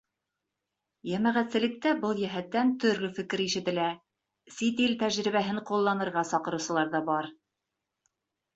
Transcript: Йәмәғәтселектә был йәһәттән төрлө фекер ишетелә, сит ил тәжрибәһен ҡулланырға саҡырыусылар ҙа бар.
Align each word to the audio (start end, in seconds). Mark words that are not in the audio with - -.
Йәмәғәтселектә 1.09 1.91
был 2.05 2.21
йәһәттән 2.21 2.71
төрлө 2.85 3.11
фекер 3.19 3.45
ишетелә, 3.45 3.85
сит 4.57 4.83
ил 4.89 4.97
тәжрибәһен 5.05 5.63
ҡулланырға 5.71 6.27
саҡырыусылар 6.33 6.93
ҙа 6.97 7.07
бар. 7.13 7.33